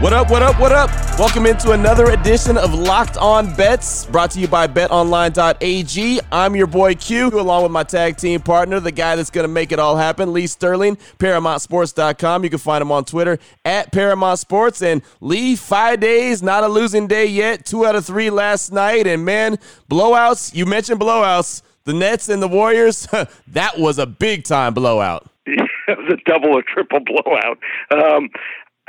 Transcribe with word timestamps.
What 0.00 0.14
up, 0.14 0.30
what 0.30 0.42
up, 0.42 0.58
what 0.58 0.72
up? 0.72 0.88
Welcome 1.18 1.44
into 1.44 1.72
another 1.72 2.06
edition 2.06 2.56
of 2.56 2.72
Locked 2.72 3.18
On 3.18 3.54
Bets, 3.54 4.06
brought 4.06 4.30
to 4.30 4.40
you 4.40 4.48
by 4.48 4.66
betonline.ag. 4.66 6.20
I'm 6.32 6.56
your 6.56 6.66
boy 6.66 6.94
Q, 6.94 7.28
along 7.28 7.64
with 7.64 7.72
my 7.72 7.82
tag 7.82 8.16
team 8.16 8.40
partner, 8.40 8.80
the 8.80 8.92
guy 8.92 9.14
that's 9.14 9.28
going 9.28 9.44
to 9.44 9.52
make 9.52 9.72
it 9.72 9.78
all 9.78 9.98
happen, 9.98 10.32
Lee 10.32 10.46
Sterling, 10.46 10.96
ParamountSports.com. 11.18 12.44
You 12.44 12.48
can 12.48 12.58
find 12.58 12.80
him 12.80 12.90
on 12.90 13.04
Twitter 13.04 13.38
at 13.66 13.92
Paramount 13.92 14.38
Sports. 14.38 14.80
And 14.80 15.02
Lee, 15.20 15.54
five 15.54 16.00
days, 16.00 16.42
not 16.42 16.64
a 16.64 16.68
losing 16.68 17.06
day 17.06 17.26
yet, 17.26 17.66
two 17.66 17.84
out 17.84 17.94
of 17.94 18.06
three 18.06 18.30
last 18.30 18.72
night. 18.72 19.06
And 19.06 19.26
man, 19.26 19.58
blowouts, 19.90 20.54
you 20.54 20.64
mentioned 20.64 20.98
blowouts. 20.98 21.60
The 21.84 21.92
Nets 21.92 22.30
and 22.30 22.42
the 22.42 22.48
Warriors, 22.48 23.06
that 23.48 23.78
was 23.78 23.98
a 23.98 24.06
big 24.06 24.44
time 24.44 24.72
blowout. 24.72 25.30
it 25.46 25.98
was 25.98 26.12
a 26.12 26.30
double 26.30 26.56
or 26.56 26.62
triple 26.62 27.00
blowout. 27.00 27.58
Um, 27.90 28.30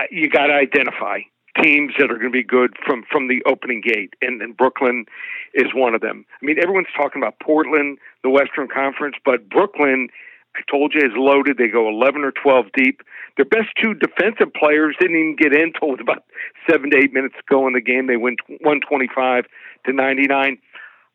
you 0.10 0.30
got 0.30 0.48
to 0.48 0.54
identify 0.54 1.20
teams 1.62 1.94
that 2.00 2.09
are 2.09 2.16
going 2.16 2.32
to 2.32 2.38
be 2.38 2.44
good 2.44 2.76
from 2.86 3.04
from 3.12 3.28
the 3.28 3.44
opening 3.46 3.82
gate, 3.82 4.14
and, 4.22 4.42
and 4.42 4.55
Brooklyn 4.55 5.05
is 5.54 5.73
one 5.73 5.94
of 5.94 6.02
them. 6.02 6.26
I 6.42 6.46
mean, 6.46 6.58
everyone's 6.62 6.88
talking 6.96 7.22
about 7.22 7.40
Portland, 7.40 7.98
the 8.23 8.30
Western 8.30 8.68
Conference, 8.68 9.16
but 9.26 9.50
Brooklyn, 9.50 10.08
I 10.56 10.62
told 10.70 10.94
you, 10.94 11.02
is 11.02 11.14
loaded. 11.16 11.58
They 11.58 11.68
go 11.68 11.90
11 11.90 12.23
or 12.23 12.32
12 12.32 12.68
deep. 12.73 13.02
Their 13.36 13.45
best 13.45 13.70
two 13.82 13.94
defensive 13.94 14.54
players 14.54 14.95
didn't 15.00 15.17
even 15.17 15.36
get 15.36 15.53
in 15.53 15.73
until 15.73 15.94
about 16.00 16.23
seven 16.70 16.92
to 16.92 16.97
eight 16.97 17.14
minutes 17.14 17.36
ago 17.47 17.68
in 17.68 17.73
the 17.73 17.81
game. 17.81 18.08
They 18.08 18.18
went 18.18 18.40
125 18.47 19.45
to 19.86 19.94
99. 19.94 20.58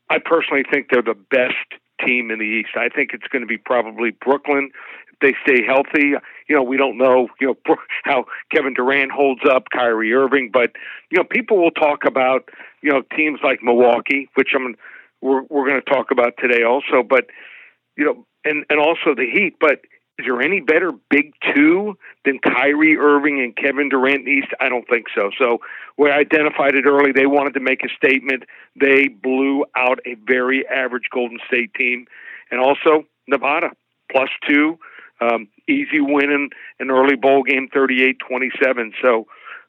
I 0.08 0.18
personally 0.18 0.62
think 0.70 0.88
they're 0.90 1.02
the 1.02 1.18
best 1.30 1.80
team 2.04 2.30
in 2.30 2.38
the 2.38 2.44
East. 2.44 2.76
I 2.76 2.88
think 2.88 3.10
it's 3.12 3.26
going 3.28 3.42
to 3.42 3.48
be 3.48 3.56
probably 3.56 4.10
Brooklyn 4.10 4.70
they 5.20 5.34
stay 5.44 5.64
healthy 5.66 6.14
you 6.48 6.54
know, 6.54 6.62
we 6.62 6.76
don't 6.76 6.96
know, 6.96 7.28
you 7.40 7.48
know, 7.48 7.76
how 8.04 8.24
Kevin 8.54 8.74
Durant 8.74 9.10
holds 9.10 9.42
up, 9.48 9.64
Kyrie 9.72 10.12
Irving, 10.12 10.50
but 10.52 10.72
you 11.10 11.18
know, 11.18 11.24
people 11.24 11.58
will 11.58 11.72
talk 11.72 12.04
about, 12.06 12.48
you 12.82 12.92
know, 12.92 13.02
teams 13.16 13.40
like 13.42 13.62
Milwaukee, 13.62 14.28
which 14.34 14.50
I'm 14.54 14.76
we're 15.20 15.42
we're 15.48 15.68
going 15.68 15.80
to 15.80 15.90
talk 15.90 16.10
about 16.10 16.34
today 16.38 16.62
also, 16.62 17.02
but 17.08 17.26
you 17.96 18.04
know, 18.04 18.26
and 18.44 18.64
and 18.70 18.78
also 18.78 19.14
the 19.14 19.26
Heat, 19.30 19.56
but 19.60 19.80
is 20.18 20.24
there 20.24 20.40
any 20.40 20.60
better 20.60 20.92
big 21.10 21.32
two 21.54 21.98
than 22.24 22.38
Kyrie 22.38 22.96
Irving 22.96 23.40
and 23.40 23.54
Kevin 23.54 23.90
Durant 23.90 24.26
East? 24.26 24.48
I 24.60 24.70
don't 24.70 24.88
think 24.88 25.06
so. 25.14 25.30
So 25.38 25.58
we 25.98 26.10
identified 26.10 26.74
it 26.74 26.86
early. 26.86 27.12
They 27.12 27.26
wanted 27.26 27.52
to 27.54 27.60
make 27.60 27.82
a 27.84 27.88
statement. 27.94 28.44
They 28.80 29.08
blew 29.08 29.66
out 29.76 29.98
a 30.06 30.14
very 30.14 30.66
average 30.68 31.08
Golden 31.12 31.38
State 31.46 31.74
team. 31.74 32.06
And 32.50 32.60
also 32.60 33.04
Nevada, 33.28 33.72
plus 34.10 34.30
two 34.48 34.78
um, 35.20 35.48
easy 35.68 36.00
win 36.00 36.30
in 36.30 36.48
an 36.78 36.90
early 36.90 37.16
bowl 37.16 37.42
game, 37.42 37.68
38-27. 37.74 38.92
So 39.02 39.26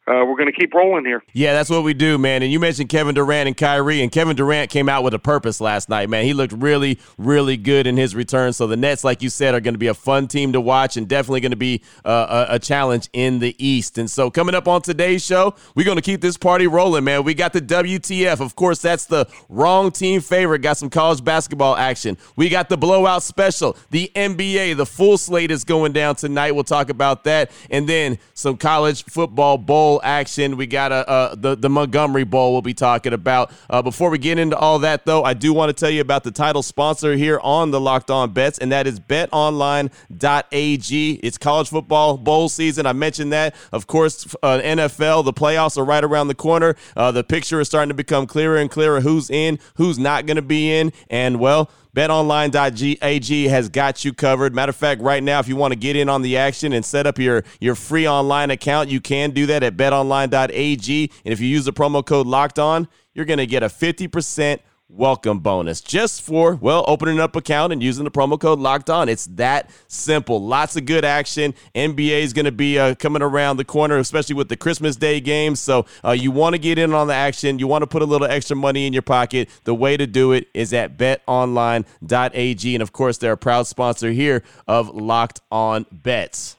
uh, 0.08 0.23
we're 0.25 0.38
going 0.38 0.52
to 0.52 0.58
keep 0.58 0.73
rolling 0.73 1.03
here. 1.03 1.22
Yeah, 1.33 1.53
that's 1.53 1.69
what 1.69 1.83
we 1.83 1.94
do, 1.94 2.17
man. 2.17 2.41
And 2.41 2.52
you 2.52 2.59
mentioned 2.61 2.88
Kevin 2.88 3.13
Durant 3.13 3.47
and 3.47 3.58
Kyrie, 3.58 4.02
and 4.02 4.09
Kevin 4.09 4.38
Durant 4.38 4.69
came 4.69 4.88
out 4.88 5.03
with 5.03 5.13
a 5.13 5.19
purpose 5.19 5.59
last 5.59 5.89
night, 5.89 6.09
man. 6.09 6.23
He 6.23 6.33
looked 6.33 6.53
really, 6.53 6.97
really 7.17 7.58
good 7.58 7.86
in 7.88 7.97
his 7.97 8.16
return. 8.16 8.53
So 8.53 8.67
the 8.67 8.78
Nets, 8.78 9.03
like 9.03 9.22
you 9.22 9.30
said, 9.30 9.53
are 9.53 9.59
going 9.59 9.73
to 9.73 9.80
be 9.80 9.88
a 9.88 9.94
fun 9.94 10.30
team 10.30 10.53
to 10.53 10.61
watch 10.61 10.95
and 10.95 11.09
definitely 11.09 11.41
going 11.41 11.52
to 11.52 11.58
be 11.58 11.81
uh, 12.05 12.45
a, 12.50 12.55
a, 12.55 12.59
challenge 12.59 13.09
in 13.11 13.39
the 13.39 13.55
East. 13.63 13.97
And 13.97 14.09
so 14.09 14.31
coming 14.31 14.55
up 14.55 14.67
on 14.67 14.81
today's 14.81 15.25
show, 15.25 15.55
we're 15.75 15.85
going 15.85 15.97
to 15.97 16.02
keep 16.02 16.22
this 16.22 16.38
party 16.38 16.67
rolling, 16.67 17.03
man. 17.03 17.23
We 17.23 17.33
got 17.33 17.52
the 17.52 17.61
WTF. 17.61 18.39
Of 18.39 18.56
course, 18.56 18.81
that's 18.81 19.06
the 19.06 19.28
wrong 19.50 19.91
team 19.91 20.22
favorite. 20.22 20.59
Got 20.59 20.78
some 20.78 20.89
college 20.89 21.24
basketball 21.24 21.75
action. 21.75 22.18
We 22.38 22.47
got 22.47 22.69
the 22.69 22.78
blowout 22.78 23.24
special, 23.24 23.75
the 23.89 24.09
NBA. 24.16 24.78
The 24.78 24.85
full 24.85 25.18
slate 25.18 25.51
is 25.51 25.66
going 25.66 25.91
down 25.91 26.16
tonight. 26.16 26.51
We'll 26.51 26.63
talk 26.63 26.89
about 26.89 27.25
that. 27.25 27.51
And 27.69 27.89
then 27.89 28.19
some 28.34 28.57
college 28.57 29.03
football 29.03 29.57
bowl 29.57 29.97
action. 30.03 30.58
We 30.58 30.68
got 30.68 30.91
a, 30.91 31.31
a 31.31 31.35
the 31.35 31.56
the 31.56 31.69
Montgomery 31.69 32.24
Bowl 32.24 32.53
we'll 32.53 32.62
be 32.62 32.74
talking 32.74 33.13
about. 33.13 33.52
Uh, 33.69 33.81
before 33.81 34.09
we 34.09 34.18
get 34.18 34.40
into 34.40 34.58
all 34.58 34.80
that, 34.80 35.06
though, 35.06 35.24
I 35.24 35.34
do 35.34 35.53
want 35.53 35.69
to 35.69 35.74
tell 35.74 35.90
you 35.90 36.02
about 36.02 36.24
the 36.24 36.31
title 36.31 36.63
sponsor 36.63 37.16
here 37.16 37.40
on 37.41 37.72
the 37.72 37.80
Locked 37.80 38.12
On 38.12 38.31
Bets, 38.31 38.59
and 38.59 38.72
that 38.72 38.88
is 38.88 39.00
BetOnline.ag. 39.00 41.13
It's 41.24 41.38
college 41.38 41.69
football 41.69 42.18
bowl 42.18 42.50
season. 42.50 42.86
I 42.86 42.94
mentioned 42.94 43.34
that. 43.34 43.56
Of 43.72 43.88
course, 43.88 44.36
uh, 44.44 44.59
NFL, 44.59 45.25
the 45.25 45.34
playoffs 45.34 45.78
are 45.78 45.86
right 45.86 46.03
around 46.03 46.28
the 46.28 46.36
corner. 46.36 46.75
Uh, 46.96 47.12
the 47.12 47.24
picture 47.24 47.59
is 47.59 47.68
starting 47.68 47.90
to 47.90 47.96
become 47.96 48.28
clearer 48.28 48.57
and 48.57 48.69
clearer. 48.69 49.02
Who's 49.02 49.30
in? 49.30 49.59
Who's 49.75 50.00
not 50.00 50.25
going 50.25 50.38
to 50.38 50.41
be 50.41 50.74
in? 50.74 50.91
And 51.09 51.40
well 51.40 51.69
BetOnline.ag 51.97 53.47
has 53.47 53.69
got 53.69 54.06
you 54.06 54.13
covered. 54.13 54.53
Matter 54.53 54.69
of 54.69 54.75
fact, 54.75 55.02
right 55.02 55.24
now, 55.24 55.40
if 55.40 55.47
you 55.47 55.56
want 55.56 55.72
to 55.72 55.75
get 55.75 55.96
in 55.96 56.09
on 56.09 56.22
the 56.22 56.38
action 56.38 56.74
and 56.74 56.85
set 56.85 57.08
up 57.08 57.18
your, 57.18 57.44
your 57.59 57.74
free 57.74 58.08
online 58.08 58.52
account, 58.52 58.88
you 58.90 59.02
can 59.02 59.31
do 59.31 59.47
that 59.47 59.63
at 59.63 59.75
betonline.ag. 59.75 61.12
And 61.25 61.34
if 61.34 61.40
you 61.40 61.47
use 61.47 61.66
the 61.66 61.74
promo 61.74 62.06
code 62.06 62.28
locked 62.28 62.59
on, 62.59 62.88
you're 63.16 63.25
going 63.25 63.40
to 63.40 63.47
get 63.47 63.63
a 63.63 63.66
50% 63.66 64.59
welcome 64.90 65.40
bonus 65.40 65.81
just 65.81 66.22
for 66.22 66.56
well 66.56 66.86
opening 66.88 67.20
up 67.20 67.36
account 67.36 67.74
and 67.74 67.84
using 67.84 68.06
the 68.06 68.12
promo 68.12 68.40
code 68.40 68.59
locked 68.59 68.90
on. 68.90 69.09
It's 69.09 69.25
that 69.28 69.70
simple. 69.88 70.46
Lots 70.46 70.75
of 70.78 70.86
good 70.86 71.03
action. 71.03 71.53
Nba 71.75 72.22
is 72.22 72.34
going 72.34 72.46
to 72.46 72.52
be 72.52 72.80
uh, 72.80 72.96
coming 72.96 73.22
around 73.22 73.58
the 73.58 73.66
corner 73.66 73.98
especially 73.98 74.36
with 74.36 74.50
the 74.50 74.56
christmas 74.56 74.96
day 74.96 75.20
games. 75.20 75.59
So 75.59 75.86
uh, 76.06 76.12
you 76.12 76.31
want 76.31 76.53
to 76.53 76.59
get 76.59 76.78
in 76.78 76.94
on 76.94 77.08
the 77.08 77.14
action. 77.14 77.59
You 77.59 77.68
want 77.68 77.81
to 77.81 77.88
put 77.88 78.02
a 78.02 78.06
little 78.06 78.28
extra 78.28 78.56
money 78.56 78.88
in 78.88 78.94
your 78.94 79.02
pocket. 79.02 79.50
The 79.66 79.75
way 79.75 79.98
to 79.98 80.08
do 80.08 80.31
it 80.31 80.48
is 80.53 80.74
at 80.74 80.98
betonline.ag 80.98 82.75
and 82.75 82.81
of 82.81 82.94
course 82.94 83.18
they're 83.18 83.34
a 83.34 83.38
proud 83.38 83.68
sponsor 83.68 84.12
here 84.12 84.44
of 84.68 84.90
locked 84.90 85.42
on 85.52 85.86
bets 85.92 86.56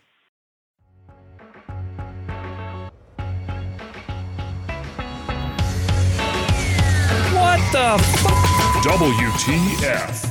the 7.73 7.79
f- 7.79 8.03
WTF. 8.85 10.25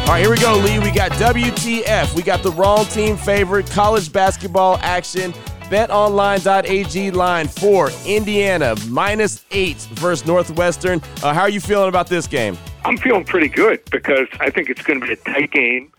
All 0.00 0.06
right, 0.12 0.20
here 0.20 0.30
we 0.30 0.38
go, 0.38 0.56
Lee. 0.56 0.78
We 0.78 0.90
got 0.92 1.10
WTF. 1.12 2.14
We 2.14 2.22
got 2.22 2.42
the 2.42 2.52
wrong 2.52 2.84
team 2.86 3.16
favorite 3.16 3.68
college 3.70 4.12
basketball 4.12 4.78
action. 4.82 5.32
BetOnline.ag 5.64 7.10
line 7.10 7.48
for 7.48 7.90
Indiana 8.06 8.76
minus 8.88 9.44
eight 9.50 9.78
versus 9.94 10.24
Northwestern. 10.24 11.02
Uh, 11.22 11.34
how 11.34 11.42
are 11.42 11.50
you 11.50 11.60
feeling 11.60 11.88
about 11.88 12.06
this 12.06 12.28
game? 12.28 12.56
I'm 12.84 12.96
feeling 12.96 13.24
pretty 13.24 13.48
good 13.48 13.80
because 13.90 14.28
I 14.38 14.50
think 14.50 14.70
it's 14.70 14.82
going 14.82 15.00
to 15.00 15.06
be 15.06 15.12
a 15.12 15.16
tight 15.16 15.50
game. 15.50 15.90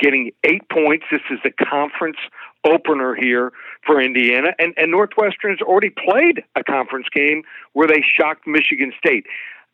Getting 0.00 0.32
eight 0.42 0.68
points. 0.68 1.04
This 1.12 1.20
is 1.30 1.38
the 1.44 1.52
conference 1.52 2.16
opener 2.64 3.14
here 3.14 3.52
for 3.86 4.00
Indiana. 4.00 4.48
And, 4.58 4.74
and 4.76 4.90
Northwestern's 4.90 5.60
already 5.60 5.90
played 5.90 6.42
a 6.56 6.64
conference 6.64 7.06
game 7.14 7.42
where 7.72 7.86
they 7.86 8.02
shocked 8.02 8.46
Michigan 8.46 8.92
State. 8.98 9.26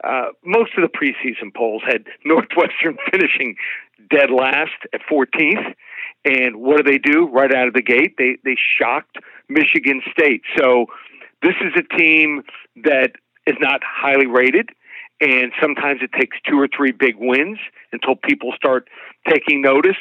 Uh, 0.02 0.28
most 0.44 0.72
of 0.78 0.82
the 0.82 0.88
preseason 0.88 1.54
polls 1.54 1.82
had 1.86 2.04
Northwestern 2.24 2.96
finishing 3.10 3.56
dead 4.10 4.30
last 4.30 4.72
at 4.92 5.00
14th. 5.10 5.74
And 6.24 6.56
what 6.56 6.78
do 6.78 6.90
they 6.90 6.98
do 6.98 7.28
right 7.28 7.52
out 7.54 7.68
of 7.68 7.74
the 7.74 7.82
gate? 7.82 8.16
They 8.18 8.36
they 8.44 8.56
shocked 8.78 9.16
Michigan 9.48 10.02
State. 10.12 10.42
So 10.58 10.86
this 11.42 11.54
is 11.62 11.72
a 11.76 11.96
team 11.96 12.42
that 12.84 13.12
is 13.46 13.56
not 13.58 13.80
highly 13.82 14.26
rated, 14.26 14.68
and 15.20 15.52
sometimes 15.60 16.00
it 16.02 16.10
takes 16.12 16.36
two 16.46 16.60
or 16.60 16.68
three 16.68 16.92
big 16.92 17.14
wins 17.18 17.58
until 17.92 18.16
people 18.16 18.52
start 18.54 18.88
taking 19.28 19.62
notice. 19.62 19.96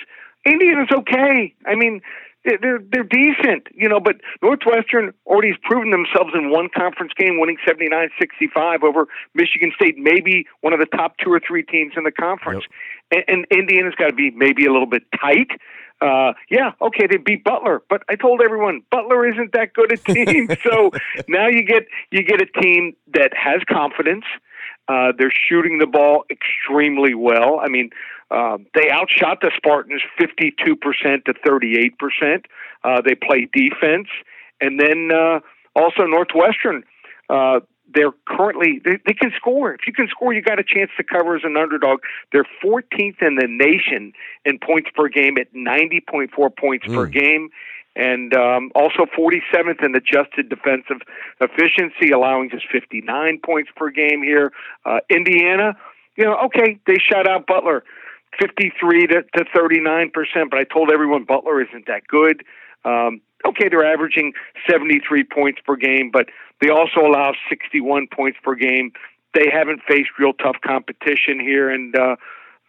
Indiana's 0.46 0.90
okay. 0.94 1.54
I 1.66 1.76
mean, 1.76 2.02
they're 2.46 2.80
they're 2.92 3.04
decent, 3.04 3.68
you 3.74 3.90
know. 3.90 4.00
But 4.00 4.18
Northwestern 4.42 5.14
already 5.26 5.50
has 5.50 5.58
proven 5.64 5.92
themselves 5.92 6.32
in 6.34 6.50
one 6.52 6.70
conference 6.76 7.12
game, 7.18 7.40
winning 7.40 7.58
79-65 7.68 8.84
over 8.84 9.08
Michigan 9.34 9.72
State, 9.76 9.98
maybe 9.98 10.46
one 10.62 10.74
of 10.74 10.80
the 10.80 10.86
top 10.86 11.18
two 11.24 11.32
or 11.32 11.42
three 11.46 11.64
teams 11.64 11.94
in 11.98 12.04
the 12.04 12.12
conference. 12.12 12.66
Yep. 13.12 13.26
And, 13.28 13.46
and 13.52 13.60
Indiana's 13.60 13.96
got 13.96 14.08
to 14.08 14.14
be 14.14 14.32
maybe 14.32 14.66
a 14.66 14.72
little 14.72 14.88
bit 14.88 15.04
tight. 15.20 15.50
Uh, 16.02 16.32
yeah, 16.50 16.72
okay, 16.82 17.08
they 17.08 17.18
beat 17.18 17.44
Butler, 17.44 17.82
but 17.90 18.04
I 18.08 18.16
told 18.16 18.42
everyone 18.42 18.84
Butler 18.90 19.30
isn't 19.30 19.52
that 19.52 19.74
good 19.74 19.92
a 19.92 19.98
team. 19.98 20.48
so 20.64 20.92
now 21.28 21.48
you 21.48 21.64
get 21.64 21.88
you 22.10 22.24
get 22.24 22.42
a 22.42 22.46
team 22.62 22.96
that 23.14 23.32
has 23.36 23.62
confidence. 23.70 24.24
Uh, 24.34 24.40
they're 25.18 25.34
shooting 25.48 25.78
the 25.78 25.88
ball 25.88 26.26
extremely 26.30 27.14
well. 27.14 27.60
I 27.64 27.70
mean, 27.70 27.92
uh, 28.32 28.58
they 28.76 28.90
outshot 28.92 29.42
the 29.42 29.52
Spartans 29.56 30.02
52% 30.20 31.26
to 31.26 31.34
38%. 31.34 32.46
Uh, 32.84 33.02
they 33.02 33.16
play 33.16 33.48
defense. 33.52 34.08
And 34.62 34.80
then 34.80 35.10
uh, 35.12 35.40
also 35.76 36.04
Northwestern, 36.04 36.84
uh, 37.30 37.62
they're 37.92 38.12
currently 38.28 38.82
they, 38.84 39.00
they 39.06 39.14
can 39.14 39.32
score. 39.36 39.74
If 39.74 39.82
you 39.88 39.94
can 39.94 40.08
score, 40.10 40.34
you 40.34 40.42
got 40.42 40.60
a 40.60 40.64
chance 40.64 40.92
to 40.98 41.04
cover 41.04 41.36
as 41.36 41.42
an 41.44 41.58
underdog. 41.58 42.00
They're 42.32 42.46
14th 42.64 43.22
in 43.22 43.36
the 43.36 43.48
nation 43.48 44.14
in 44.46 44.60
points 44.60 44.90
per 44.94 45.10
game 45.10 45.38
at 45.40 45.54
90.4 45.54 46.56
points 46.56 46.86
mm. 46.86 46.94
per 46.94 47.08
game, 47.08 47.50
and 48.00 48.34
um, 48.34 48.72
also 48.76 49.06
47th 49.06 49.84
in 49.84 49.94
adjusted 49.94 50.48
defensive 50.48 51.02
efficiency, 51.42 52.12
allowing 52.12 52.50
just 52.50 52.66
59 52.72 53.40
points 53.44 53.70
per 53.76 53.90
game 53.90 54.24
here. 54.24 54.54
Uh, 54.86 55.00
Indiana, 55.10 55.76
you 56.16 56.24
know, 56.24 56.38
okay, 56.46 56.80
they 56.88 56.96
shut 56.96 57.30
out 57.30 57.46
Butler. 57.46 57.84
53 58.40 59.08
to, 59.08 59.24
to 59.36 59.46
39 59.54 60.12
percent, 60.12 60.52
but 60.52 60.60
I 60.60 60.64
told 60.64 60.92
everyone 60.92 61.26
Butler 61.26 61.62
isn't 61.62 61.88
that 61.88 62.08
good. 62.08 62.44
Um, 62.86 63.22
okay, 63.46 63.68
they're 63.70 63.92
averaging 63.92 64.34
73 64.70 65.26
points 65.26 65.60
per 65.66 65.76
game, 65.76 66.10
but 66.12 66.28
they 66.62 66.70
also 66.70 67.02
allow 67.02 67.34
61 67.50 68.08
points 68.16 68.38
per 68.44 68.56
game. 68.56 68.94
They 69.34 69.48
haven't 69.52 69.82
faced 69.88 70.12
real 70.20 70.34
tough 70.34 70.58
competition 70.64 71.40
here, 71.40 71.70
and 71.70 71.96
uh, 71.98 72.16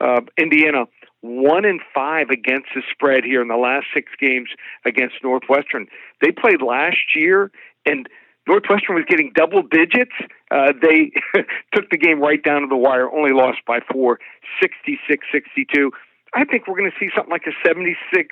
uh, 0.01 0.21
Indiana 0.39 0.87
one 1.23 1.65
in 1.65 1.81
five 1.95 2.31
against 2.31 2.69
the 2.75 2.83
spread 2.91 3.25
here 3.25 3.43
in 3.43 3.49
the 3.49 3.57
last 3.57 3.87
six 3.93 4.11
games 4.19 4.49
against 4.85 5.17
Northwestern. 5.23 5.87
They 6.23 6.31
played 6.33 6.63
last 6.63 7.15
year, 7.15 7.51
and 7.85 8.09
Northwestern 8.49 8.97
was 8.97 9.05
getting 9.07 9.33
double 9.35 9.63
digits. 9.63 10.15
Uh, 10.51 10.73
they 10.81 11.13
took 11.75 11.91
the 11.91 11.99
game 11.99 12.21
right 12.21 12.43
down 12.43 12.63
to 12.63 12.67
the 12.67 12.77
wire, 12.77 13.11
only 13.11 13.33
lost 13.33 13.59
by 13.67 13.81
four, 13.93 14.19
66 14.61 15.27
62. 15.33 15.91
I 16.35 16.45
think 16.45 16.67
we're 16.67 16.79
going 16.79 16.91
to 16.91 16.97
see 16.99 17.11
something 17.15 17.31
like 17.31 17.47
a 17.47 17.53
76 17.67 18.29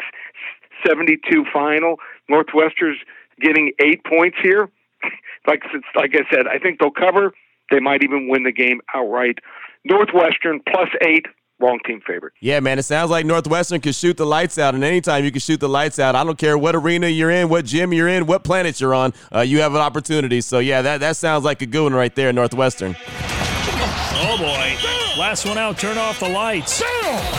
72 0.86 1.44
final. 1.52 1.96
Northwestern's 2.28 2.98
getting 3.40 3.72
eight 3.82 4.04
points 4.04 4.38
here. 4.42 4.68
like, 5.46 5.62
like 5.94 6.12
I 6.14 6.22
said, 6.34 6.46
I 6.46 6.58
think 6.58 6.80
they'll 6.80 6.90
cover. 6.90 7.32
They 7.70 7.80
might 7.80 8.02
even 8.02 8.28
win 8.28 8.44
the 8.44 8.52
game 8.52 8.80
outright. 8.94 9.38
Northwestern 9.84 10.60
plus 10.68 10.88
eight, 11.02 11.26
wrong 11.60 11.78
team 11.86 12.00
favorite. 12.06 12.34
Yeah, 12.40 12.60
man, 12.60 12.78
it 12.78 12.84
sounds 12.84 13.10
like 13.10 13.26
Northwestern 13.26 13.80
can 13.80 13.92
shoot 13.92 14.16
the 14.16 14.26
lights 14.26 14.58
out, 14.58 14.74
and 14.74 14.84
anytime 14.84 15.24
you 15.24 15.30
can 15.30 15.40
shoot 15.40 15.60
the 15.60 15.68
lights 15.68 15.98
out, 15.98 16.14
I 16.14 16.24
don't 16.24 16.38
care 16.38 16.56
what 16.56 16.74
arena 16.74 17.08
you're 17.08 17.30
in, 17.30 17.48
what 17.48 17.64
gym 17.64 17.92
you're 17.92 18.08
in, 18.08 18.26
what 18.26 18.44
planet 18.44 18.80
you're 18.80 18.94
on, 18.94 19.12
uh, 19.34 19.40
you 19.40 19.60
have 19.60 19.74
an 19.74 19.80
opportunity. 19.80 20.40
So 20.40 20.58
yeah, 20.58 20.82
that 20.82 20.98
that 21.00 21.16
sounds 21.16 21.44
like 21.44 21.62
a 21.62 21.66
good 21.66 21.82
one 21.82 21.94
right 21.94 22.14
there, 22.14 22.32
Northwestern. 22.32 22.96
Oh 24.20 24.36
boy. 24.38 24.78
Last 25.18 25.44
one 25.46 25.58
out, 25.58 25.76
turn 25.76 25.98
off 25.98 26.20
the 26.20 26.28
lights. 26.28 26.80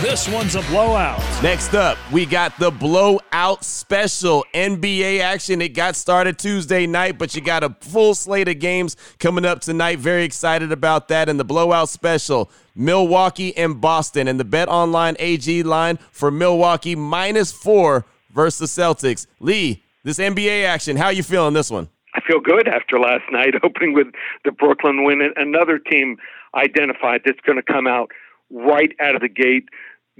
This 0.01 0.27
one's 0.27 0.55
a 0.55 0.61
blowout. 0.63 1.19
Next 1.41 1.73
up, 1.73 1.97
we 2.11 2.25
got 2.25 2.59
the 2.59 2.71
blowout 2.71 3.63
special 3.63 4.45
NBA 4.53 5.21
action. 5.21 5.61
It 5.61 5.69
got 5.69 5.95
started 5.95 6.37
Tuesday 6.37 6.85
night, 6.87 7.17
but 7.17 7.35
you 7.35 7.41
got 7.41 7.63
a 7.63 7.73
full 7.79 8.15
slate 8.15 8.49
of 8.49 8.59
games 8.59 8.97
coming 9.17 9.45
up 9.45 9.61
tonight. 9.61 9.99
Very 9.99 10.25
excited 10.25 10.73
about 10.73 11.07
that. 11.07 11.29
And 11.29 11.39
the 11.39 11.45
blowout 11.45 11.87
special, 11.87 12.51
Milwaukee 12.79 13.55
and 13.57 13.79
Boston. 13.79 14.27
And 14.27 14.39
the 14.39 14.45
Bet 14.45 14.69
Online 14.69 15.15
AG 15.19 15.63
line 15.63 15.97
for 16.11 16.31
Milwaukee 16.31 16.95
minus 16.95 17.51
four 17.51 18.05
versus 18.31 18.73
the 18.73 18.81
Celtics. 18.81 19.27
Lee, 19.39 19.83
this 20.03 20.17
NBA 20.17 20.65
action, 20.65 20.95
how 20.95 21.09
you 21.09 21.23
feeling 21.23 21.53
this 21.53 21.69
one? 21.69 21.89
I 22.15 22.21
feel 22.21 22.39
good 22.39 22.67
after 22.67 22.97
last 22.97 23.25
night, 23.31 23.53
opening 23.63 23.93
with 23.93 24.07
the 24.45 24.51
Brooklyn 24.51 25.03
win. 25.03 25.21
Another 25.35 25.77
team 25.77 26.17
identified 26.55 27.21
that's 27.25 27.39
going 27.41 27.57
to 27.57 27.63
come 27.63 27.85
out 27.85 28.11
right 28.49 28.93
out 28.99 29.15
of 29.15 29.21
the 29.21 29.29
gate, 29.29 29.69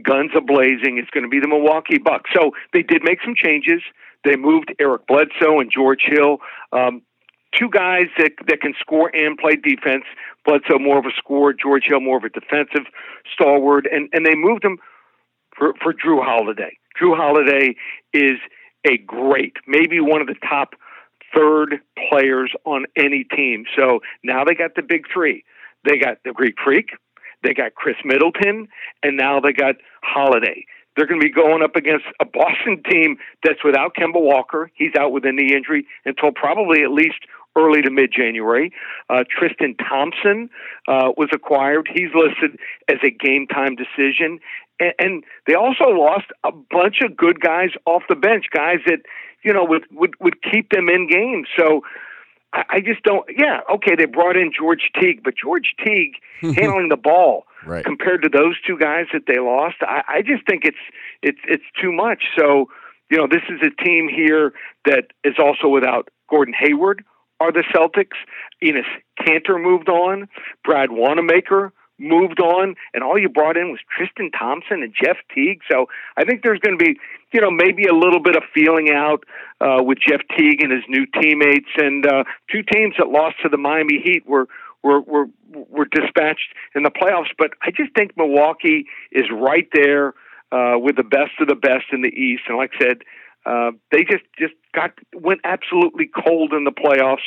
guns 0.04 0.32
a 0.36 0.42
blazing. 0.42 0.98
It's 0.98 1.10
going 1.10 1.24
to 1.24 1.30
be 1.30 1.40
the 1.40 1.48
Milwaukee 1.48 1.98
Bucks. 1.98 2.30
So 2.36 2.52
they 2.74 2.84
did 2.84 3.04
make 3.04 3.20
some 3.24 3.34
changes. 3.36 3.82
They 4.24 4.36
moved 4.36 4.74
Eric 4.80 5.08
Bledsoe 5.08 5.60
and 5.60 5.72
George 5.72 6.02
Hill. 6.06 6.40
Um, 6.72 7.02
two 7.58 7.70
guys 7.70 8.06
that 8.18 8.32
that 8.48 8.62
can 8.62 8.74
score 8.80 9.14
and 9.16 9.38
play 9.38 9.56
defense. 9.56 10.04
Bledsoe 10.46 10.80
more 10.80 10.98
of 10.98 11.06
a 11.06 11.12
scorer, 11.18 11.54
George 11.54 11.84
Hill 11.88 12.00
more 12.00 12.18
of 12.18 12.24
a 12.24 12.30
defensive 12.30 12.86
stalwart, 13.34 13.86
and 13.92 14.10
and 14.14 14.26
they 14.26 14.36
moved 14.36 14.64
him 14.64 14.78
for 15.58 15.74
for 15.82 15.94
Jrue 15.94 16.24
Holiday. 16.24 16.78
Jrue 17.00 17.16
Holiday 17.16 17.76
is 18.14 18.38
a 18.88 18.98
great, 18.98 19.58
maybe 19.68 20.00
one 20.00 20.22
of 20.22 20.28
the 20.28 20.36
top 20.48 20.74
third 21.36 21.80
players 22.10 22.52
on 22.66 22.86
any 22.96 23.24
team. 23.24 23.66
So 23.78 24.00
now 24.24 24.44
they 24.44 24.56
got 24.56 24.76
the 24.76 24.82
big 24.82 25.06
three. 25.14 25.44
They 25.86 25.98
got 25.98 26.18
the 26.26 26.34
Greek 26.34 26.56
Freak, 26.64 26.90
they 27.44 27.54
got 27.54 27.76
Khris 27.76 27.96
Middleton, 28.04 28.68
and 29.04 29.18
now 29.18 29.40
they 29.40 29.54
got 29.54 29.76
Holiday. 30.04 30.66
They're 30.96 31.08
going 31.08 31.22
to 31.22 31.26
be 31.26 31.32
going 31.32 31.64
up 31.64 31.76
against 31.78 32.06
a 32.20 32.26
Boston 32.26 32.84
team 32.90 33.18
that's 33.44 33.64
without 33.64 33.96
Kemba 33.96 34.20
Walker. 34.20 34.70
He's 34.76 34.92
out 35.00 35.14
with 35.14 35.24
a 35.26 35.32
knee 35.32 35.56
injury 35.56 35.86
until 36.04 36.32
probably 36.32 36.84
at 36.84 36.92
least 36.92 37.20
early 37.56 37.82
to 37.82 37.92
mid 37.92 38.12
January. 38.12 38.72
Uh, 39.10 39.24
Tristan 39.30 39.76
Thompson 39.76 40.50
uh, 40.88 41.12
was 41.18 41.30
acquired. 41.34 41.90
He's 41.94 42.10
listed 42.14 42.60
as 42.88 42.98
a 43.04 43.12
game 43.12 43.48
time 43.48 43.76
decision. 43.76 44.40
And, 44.80 44.94
and 45.00 45.24
they 45.48 45.56
also 45.56 45.86
lost 45.86 46.28
a 46.44 46.52
bunch 46.52 46.98
of 47.04 47.16
good 47.18 47.40
guys 47.42 47.70
off 47.86 48.04
the 48.08 48.16
bench, 48.16 48.46
guys 48.54 48.80
that, 48.86 49.00
you 49.44 49.54
know, 49.54 49.66
would, 49.66 49.86
would, 49.92 50.14
would 50.20 50.42
keep 50.42 50.70
them 50.70 50.90
in 50.90 51.08
games. 51.08 51.48
So 51.58 51.82
I, 52.54 52.64
I 52.70 52.80
just 52.80 53.04
don't. 53.04 53.26
Yeah, 53.36 53.60
okay, 53.76 53.96
they 53.96 54.06
brought 54.06 54.36
in 54.36 54.52
George 54.58 54.90
Teague, 55.00 55.22
but 55.24 55.34
George 55.36 55.76
Teague 55.84 56.14
handling 56.42 56.90
the 56.90 56.98
ball 56.98 57.46
right. 57.66 57.86
compared 57.86 58.24
to 58.24 58.30
those 58.30 58.56
two 58.66 58.78
guys 58.78 59.06
that 59.14 59.24
they 59.28 59.40
lost, 59.40 59.78
I, 59.82 60.02
I 60.08 60.22
just 60.22 60.46
think 60.48 60.64
it's 60.66 60.78
it's 61.22 61.40
it's 61.48 61.64
too 61.82 61.92
much. 61.92 62.24
So 62.38 62.70
you 63.10 63.18
know, 63.18 63.28
this 63.30 63.42
is 63.50 63.60
a 63.62 63.84
team 63.84 64.08
here 64.08 64.54
that 64.86 65.08
is 65.24 65.36
also 65.40 65.68
without 65.68 66.10
Gordon 66.30 66.54
Hayward. 66.58 67.04
Are 67.40 67.52
the 67.52 67.64
Celtics? 67.74 68.18
Enes 68.64 68.84
Kanter 69.20 69.62
moved 69.62 69.90
on. 69.90 70.28
Brad 70.64 70.92
Wanamaker 70.92 71.74
moved 72.00 72.40
on, 72.40 72.76
and 72.94 73.04
all 73.04 73.20
you 73.20 73.30
brought 73.30 73.58
in 73.58 73.72
was 73.72 73.80
Tristan 73.96 74.32
Thompson 74.32 74.84
and 74.84 74.94
Jeff 74.94 75.18
Teague. 75.34 75.62
So 75.70 75.88
I 76.18 76.24
think 76.24 76.44
there's 76.44 76.60
going 76.60 76.78
to 76.78 76.84
be, 76.84 76.98
you 77.34 77.42
know, 77.42 77.52
maybe 77.52 77.86
a 77.86 77.94
little 77.94 78.22
bit 78.22 78.36
of 78.36 78.44
feeling 78.54 78.90
out 78.90 79.24
uh, 79.62 79.84
with 79.84 80.00
Jeff 80.00 80.22
Teague 80.38 80.62
and 80.64 80.72
his 80.72 80.84
new 80.88 81.06
teammates. 81.22 81.70
And 81.78 82.06
uh, 82.06 82.24
two 82.52 82.64
teams 82.64 82.96
that 82.98 83.10
lost 83.10 83.36
to 83.44 83.50
the 83.50 83.58
Miami 83.58 84.02
Heat 84.04 84.26
were 84.26 84.48
were 84.82 85.02
were 85.02 85.26
were 85.54 85.86
dispatched 85.86 86.54
in 86.74 86.84
the 86.84 86.92
playoffs. 86.92 87.32
But 87.38 87.52
I 87.62 87.72
just 87.72 87.94
think 87.96 88.16
Milwaukee 88.18 88.86
is 89.12 89.26
right 89.32 89.68
there 89.74 90.14
uh, 90.52 90.76
with 90.78 90.96
the 90.96 91.04
best 91.04 91.32
of 91.40 91.48
the 91.48 91.56
best 91.56 91.86
in 91.92 92.02
the 92.02 92.10
East. 92.10 92.44
And 92.48 92.58
like 92.58 92.72
I 92.80 92.88
said, 92.88 92.98
uh, 93.46 93.72
they 93.92 94.04
just 94.04 94.24
just 94.38 94.54
got 94.74 94.92
went 95.14 95.42
absolutely 95.44 96.10
cold 96.26 96.54
in 96.54 96.64
the 96.64 96.72
playoffs 96.72 97.26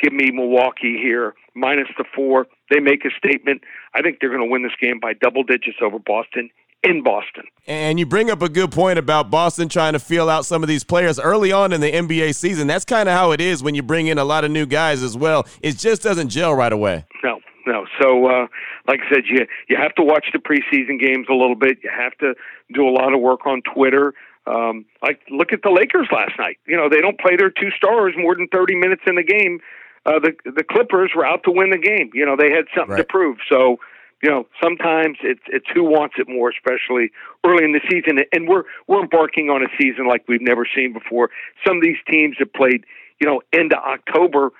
give 0.00 0.12
me 0.12 0.30
Milwaukee 0.30 0.98
here 1.00 1.34
minus 1.54 1.88
the 1.96 2.04
four. 2.14 2.46
They 2.70 2.80
make 2.80 3.04
a 3.04 3.10
statement. 3.16 3.62
I 3.94 4.02
think 4.02 4.18
they're 4.20 4.30
going 4.30 4.42
to 4.42 4.50
win 4.50 4.62
this 4.62 4.72
game 4.80 5.00
by 5.00 5.14
double 5.14 5.42
digits 5.42 5.78
over 5.82 5.98
Boston 5.98 6.50
in 6.82 7.02
Boston. 7.02 7.44
And 7.66 7.98
you 7.98 8.06
bring 8.06 8.30
up 8.30 8.42
a 8.42 8.48
good 8.48 8.70
point 8.70 8.98
about 8.98 9.30
Boston 9.30 9.68
trying 9.68 9.94
to 9.94 9.98
feel 9.98 10.28
out 10.28 10.44
some 10.44 10.62
of 10.62 10.68
these 10.68 10.84
players 10.84 11.18
early 11.18 11.50
on 11.50 11.72
in 11.72 11.80
the 11.80 11.90
NBA 11.90 12.34
season. 12.34 12.66
That's 12.66 12.84
kind 12.84 13.08
of 13.08 13.14
how 13.14 13.32
it 13.32 13.40
is 13.40 13.62
when 13.62 13.74
you 13.74 13.82
bring 13.82 14.06
in 14.06 14.18
a 14.18 14.24
lot 14.24 14.44
of 14.44 14.50
new 14.50 14.66
guys 14.66 15.02
as 15.02 15.16
well. 15.16 15.46
It 15.62 15.78
just 15.78 16.02
doesn't 16.02 16.28
gel 16.28 16.54
right 16.54 16.72
away. 16.72 17.04
No, 17.24 17.40
no. 17.66 17.86
So, 18.00 18.26
uh, 18.26 18.46
like 18.86 19.00
I 19.00 19.14
said, 19.14 19.24
you 19.28 19.46
you 19.68 19.76
have 19.76 19.94
to 19.96 20.02
watch 20.02 20.26
the 20.32 20.38
preseason 20.38 21.00
games 21.00 21.26
a 21.30 21.34
little 21.34 21.56
bit. 21.56 21.78
You 21.82 21.90
have 21.96 22.16
to 22.18 22.34
do 22.72 22.86
a 22.86 22.90
lot 22.90 23.14
of 23.14 23.20
work 23.20 23.46
on 23.46 23.62
Twitter. 23.74 24.12
Um, 24.46 24.84
like 25.02 25.20
look 25.30 25.52
at 25.52 25.62
the 25.62 25.70
Lakers 25.70 26.08
last 26.12 26.32
night. 26.38 26.58
You 26.66 26.76
know 26.76 26.88
they 26.88 27.00
don't 27.00 27.18
play 27.18 27.36
their 27.36 27.50
two 27.50 27.70
stars 27.76 28.14
more 28.16 28.34
than 28.34 28.48
thirty 28.48 28.76
minutes 28.76 29.02
in 29.06 29.16
the 29.16 29.24
game 29.24 29.60
uh, 30.06 30.20
the 30.20 30.32
the 30.44 30.62
Clippers 30.62 31.10
were 31.14 31.26
out 31.26 31.42
to 31.44 31.50
win 31.50 31.70
the 31.70 31.78
game. 31.78 32.10
You 32.14 32.24
know, 32.24 32.36
they 32.38 32.50
had 32.50 32.66
something 32.74 32.94
right. 32.94 32.98
to 32.98 33.04
prove. 33.04 33.38
So, 33.50 33.78
you 34.22 34.30
know, 34.30 34.46
sometimes 34.62 35.18
it's 35.22 35.42
it's 35.48 35.66
who 35.74 35.82
wants 35.82 36.14
it 36.18 36.28
more, 36.28 36.50
especially 36.50 37.10
early 37.44 37.64
in 37.64 37.72
the 37.72 37.82
season. 37.90 38.22
And 38.32 38.48
we're 38.48 38.62
we're 38.86 39.02
embarking 39.02 39.50
on 39.50 39.62
a 39.62 39.68
season 39.78 40.06
like 40.06 40.24
we've 40.28 40.40
never 40.40 40.66
seen 40.74 40.92
before. 40.92 41.30
Some 41.66 41.78
of 41.78 41.82
these 41.82 41.98
teams 42.08 42.36
have 42.38 42.52
played, 42.52 42.84
you 43.20 43.26
know, 43.26 43.42
into 43.52 43.76
October, 43.76 44.52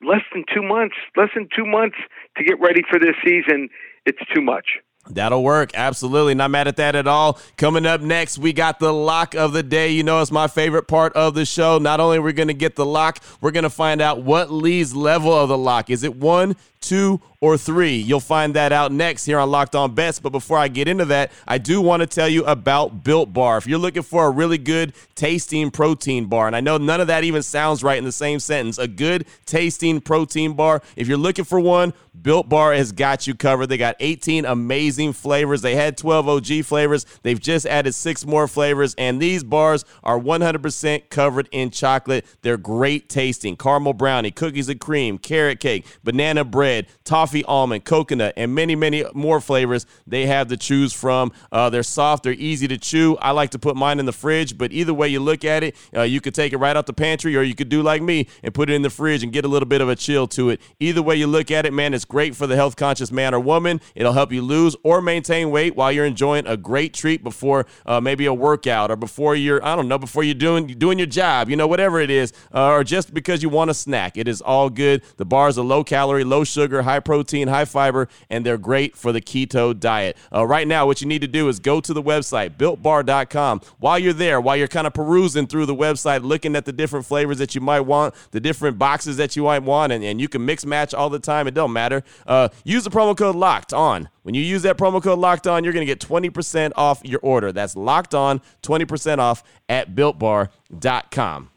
less 0.00 0.22
than 0.32 0.44
two 0.54 0.62
months, 0.62 0.94
less 1.16 1.30
than 1.34 1.48
two 1.54 1.66
months 1.66 1.96
to 2.38 2.44
get 2.44 2.60
ready 2.60 2.82
for 2.88 3.00
this 3.00 3.16
season. 3.24 3.68
It's 4.06 4.22
too 4.32 4.42
much. 4.42 4.78
That'll 5.10 5.42
work. 5.42 5.70
Absolutely. 5.74 6.34
Not 6.34 6.50
mad 6.50 6.66
at 6.66 6.76
that 6.76 6.94
at 6.96 7.06
all. 7.06 7.38
Coming 7.56 7.84
up 7.84 8.00
next, 8.00 8.38
we 8.38 8.52
got 8.52 8.78
the 8.78 8.92
lock 8.92 9.34
of 9.34 9.52
the 9.52 9.62
day. 9.62 9.90
You 9.90 10.02
know, 10.02 10.20
it's 10.22 10.30
my 10.30 10.46
favorite 10.48 10.88
part 10.88 11.12
of 11.12 11.34
the 11.34 11.44
show. 11.44 11.78
Not 11.78 12.00
only 12.00 12.18
are 12.18 12.22
we 12.22 12.32
going 12.32 12.48
to 12.48 12.54
get 12.54 12.76
the 12.76 12.86
lock, 12.86 13.20
we're 13.40 13.50
going 13.50 13.64
to 13.64 13.70
find 13.70 14.00
out 14.00 14.22
what 14.22 14.50
Lee's 14.50 14.94
level 14.94 15.32
of 15.32 15.48
the 15.50 15.58
lock. 15.58 15.90
Is 15.90 16.04
it 16.04 16.16
one, 16.16 16.56
two, 16.80 17.20
or 17.44 17.58
three? 17.58 17.96
You'll 17.96 18.20
find 18.20 18.54
that 18.54 18.72
out 18.72 18.90
next 18.90 19.26
here 19.26 19.38
on 19.38 19.50
Locked 19.50 19.74
On 19.74 19.94
Bets. 19.94 20.18
But 20.18 20.30
before 20.30 20.56
I 20.56 20.68
get 20.68 20.88
into 20.88 21.04
that, 21.04 21.30
I 21.46 21.58
do 21.58 21.82
want 21.82 22.00
to 22.00 22.06
tell 22.06 22.26
you 22.26 22.42
about 22.46 23.04
Built 23.04 23.34
Bar. 23.34 23.58
If 23.58 23.66
you're 23.66 23.78
looking 23.78 24.02
for 24.02 24.26
a 24.26 24.30
really 24.30 24.56
good 24.56 24.94
tasting 25.14 25.70
protein 25.70 26.24
bar, 26.24 26.46
and 26.46 26.56
I 26.56 26.60
know 26.60 26.78
none 26.78 27.02
of 27.02 27.08
that 27.08 27.22
even 27.22 27.42
sounds 27.42 27.82
right 27.82 27.98
in 27.98 28.04
the 28.04 28.12
same 28.12 28.40
sentence, 28.40 28.78
a 28.78 28.88
good 28.88 29.26
tasting 29.44 30.00
protein 30.00 30.54
bar, 30.54 30.80
if 30.96 31.06
you're 31.06 31.18
looking 31.18 31.44
for 31.44 31.60
one, 31.60 31.92
Built 32.20 32.48
Bar 32.48 32.72
has 32.74 32.92
got 32.92 33.26
you 33.26 33.34
covered. 33.34 33.66
They 33.66 33.76
got 33.76 33.96
18 34.00 34.44
amazing 34.44 35.12
flavors. 35.12 35.62
They 35.62 35.74
had 35.74 35.98
12 35.98 36.28
OG 36.28 36.64
flavors. 36.64 37.04
They've 37.22 37.40
just 37.40 37.66
added 37.66 37.94
six 37.94 38.24
more 38.24 38.46
flavors, 38.46 38.94
and 38.96 39.20
these 39.20 39.42
bars 39.42 39.84
are 40.02 40.18
100% 40.18 41.10
covered 41.10 41.48
in 41.50 41.70
chocolate. 41.70 42.24
They're 42.42 42.56
great 42.56 43.08
tasting. 43.08 43.56
Caramel 43.56 43.94
brownie, 43.94 44.30
cookies 44.30 44.68
and 44.68 44.80
cream, 44.80 45.18
carrot 45.18 45.60
cake, 45.60 45.84
banana 46.04 46.44
bread, 46.44 46.86
toffee 47.04 47.33
almond, 47.42 47.84
coconut, 47.84 48.34
and 48.36 48.54
many, 48.54 48.76
many 48.76 49.04
more 49.14 49.40
flavors 49.40 49.86
they 50.06 50.26
have 50.26 50.46
to 50.48 50.56
choose 50.56 50.92
from. 50.92 51.32
Uh, 51.50 51.70
they're 51.70 51.82
soft, 51.82 52.22
they're 52.22 52.32
easy 52.34 52.68
to 52.68 52.78
chew. 52.78 53.16
I 53.20 53.32
like 53.32 53.50
to 53.50 53.58
put 53.58 53.74
mine 53.74 53.98
in 53.98 54.06
the 54.06 54.12
fridge, 54.12 54.56
but 54.56 54.70
either 54.70 54.94
way 54.94 55.08
you 55.08 55.20
look 55.20 55.44
at 55.44 55.64
it, 55.64 55.74
uh, 55.96 56.02
you 56.02 56.20
could 56.20 56.34
take 56.34 56.52
it 56.52 56.58
right 56.58 56.76
out 56.76 56.86
the 56.86 56.92
pantry, 56.92 57.36
or 57.36 57.42
you 57.42 57.54
could 57.54 57.68
do 57.68 57.82
like 57.82 58.02
me 58.02 58.28
and 58.42 58.54
put 58.54 58.70
it 58.70 58.74
in 58.74 58.82
the 58.82 58.90
fridge 58.90 59.22
and 59.22 59.32
get 59.32 59.44
a 59.44 59.48
little 59.48 59.68
bit 59.68 59.80
of 59.80 59.88
a 59.88 59.96
chill 59.96 60.26
to 60.28 60.50
it. 60.50 60.60
Either 60.78 61.02
way 61.02 61.16
you 61.16 61.26
look 61.26 61.50
at 61.50 61.66
it, 61.66 61.72
man, 61.72 61.94
it's 61.94 62.04
great 62.04 62.36
for 62.36 62.46
the 62.46 62.56
health 62.56 62.76
conscious 62.76 63.10
man 63.10 63.34
or 63.34 63.40
woman. 63.40 63.80
It'll 63.94 64.12
help 64.12 64.32
you 64.32 64.42
lose 64.42 64.76
or 64.82 65.00
maintain 65.00 65.50
weight 65.50 65.74
while 65.74 65.90
you're 65.90 66.04
enjoying 66.04 66.46
a 66.46 66.56
great 66.56 66.94
treat 66.94 67.24
before 67.24 67.66
uh, 67.86 68.00
maybe 68.00 68.26
a 68.26 68.34
workout 68.34 68.90
or 68.90 68.96
before 68.96 69.34
you're, 69.34 69.64
I 69.64 69.74
don't 69.74 69.88
know, 69.88 69.98
before 69.98 70.22
you're 70.22 70.34
doing 70.34 70.66
doing 70.66 70.98
your 70.98 71.06
job, 71.06 71.48
you 71.48 71.56
know, 71.56 71.66
whatever 71.66 72.00
it 72.00 72.10
is, 72.10 72.32
uh, 72.54 72.70
or 72.70 72.84
just 72.84 73.14
because 73.14 73.42
you 73.42 73.48
want 73.48 73.70
a 73.70 73.74
snack. 73.74 74.16
It 74.16 74.28
is 74.28 74.40
all 74.40 74.70
good. 74.70 75.02
The 75.16 75.24
bars 75.24 75.58
are 75.58 75.64
low 75.64 75.84
calorie, 75.84 76.24
low 76.24 76.44
sugar, 76.44 76.82
high 76.82 77.00
protein, 77.00 77.23
high 77.48 77.64
fiber, 77.64 78.08
and 78.30 78.44
they're 78.44 78.58
great 78.58 78.96
for 78.96 79.12
the 79.12 79.20
keto 79.20 79.78
diet. 79.78 80.16
Uh, 80.32 80.46
right 80.46 80.66
now, 80.66 80.86
what 80.86 81.00
you 81.00 81.06
need 81.06 81.20
to 81.20 81.28
do 81.28 81.48
is 81.48 81.58
go 81.58 81.80
to 81.80 81.92
the 81.92 82.02
website, 82.02 82.56
builtbar.com. 82.56 83.60
While 83.78 83.98
you're 83.98 84.12
there, 84.12 84.40
while 84.40 84.56
you're 84.56 84.68
kind 84.68 84.86
of 84.86 84.94
perusing 84.94 85.46
through 85.46 85.66
the 85.66 85.74
website, 85.74 86.22
looking 86.22 86.56
at 86.56 86.64
the 86.64 86.72
different 86.72 87.06
flavors 87.06 87.38
that 87.38 87.54
you 87.54 87.60
might 87.60 87.80
want, 87.80 88.14
the 88.30 88.40
different 88.40 88.78
boxes 88.78 89.16
that 89.16 89.36
you 89.36 89.44
might 89.44 89.62
want, 89.62 89.92
and, 89.92 90.04
and 90.04 90.20
you 90.20 90.28
can 90.28 90.44
mix 90.44 90.64
match 90.64 90.94
all 90.94 91.10
the 91.10 91.18
time. 91.18 91.46
It 91.46 91.54
don't 91.54 91.72
matter. 91.72 92.02
Uh, 92.26 92.48
use 92.64 92.84
the 92.84 92.90
promo 92.90 93.16
code 93.16 93.36
locked 93.36 93.72
on. 93.72 94.08
When 94.22 94.34
you 94.34 94.42
use 94.42 94.62
that 94.62 94.78
promo 94.78 95.02
code 95.02 95.18
locked 95.18 95.46
on, 95.46 95.64
you're 95.64 95.72
going 95.72 95.86
to 95.86 95.90
get 95.90 96.00
20% 96.00 96.72
off 96.76 97.02
your 97.04 97.20
order. 97.22 97.52
That's 97.52 97.76
locked 97.76 98.14
on, 98.14 98.40
20% 98.62 99.18
off 99.18 99.42
at 99.68 99.94
builtbar.com. 99.94 101.50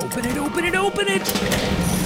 Open 0.00 0.24
it, 0.24 0.36
open 0.36 0.64
it, 0.64 0.74
open 0.76 1.06
it. 1.08 1.97